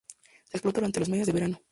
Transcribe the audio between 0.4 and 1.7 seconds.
Se explota durante los meses de verano.